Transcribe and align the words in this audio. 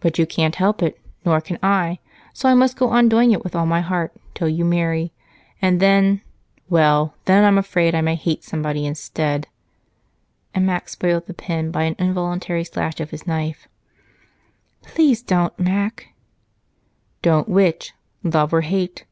"But 0.00 0.18
you 0.18 0.26
can't 0.26 0.56
help 0.56 0.82
it, 0.82 1.00
nor 1.24 1.40
can 1.40 1.58
I 1.62 2.00
so 2.34 2.50
I 2.50 2.54
must 2.54 2.76
go 2.76 2.90
on 2.90 3.08
doing 3.08 3.32
it 3.32 3.42
with 3.42 3.56
all 3.56 3.64
my 3.64 3.80
heart 3.80 4.12
till 4.34 4.46
you 4.46 4.62
marry, 4.62 5.10
and 5.62 5.80
then 5.80 6.20
well, 6.68 7.14
then 7.24 7.44
I'm 7.46 7.56
afraid 7.56 7.94
I 7.94 8.02
may 8.02 8.14
hate 8.14 8.44
somebody 8.44 8.84
instead," 8.84 9.46
and 10.54 10.66
Mac 10.66 10.90
spoilt 10.90 11.24
the 11.28 11.32
pen 11.32 11.70
by 11.70 11.84
an 11.84 11.96
involuntary 11.98 12.64
slash 12.64 13.00
of 13.00 13.08
his 13.08 13.26
knife. 13.26 13.68
"Please 14.82 15.22
don't, 15.22 15.58
Mac!" 15.58 16.08
"Do 17.22 17.40
which, 17.48 17.94
love 18.22 18.52
or 18.52 18.60
hate?" 18.60 19.06